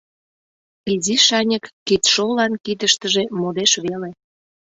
[0.93, 4.09] Изи шаньык кидшолан кидыштыже модеш веле.